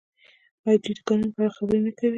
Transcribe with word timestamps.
آیا 0.65 0.77
دوی 0.83 0.93
د 0.97 0.99
کانونو 1.07 1.33
په 1.35 1.39
اړه 1.43 1.55
خبرې 1.57 1.79
نه 1.85 1.91
کوي؟ 1.97 2.09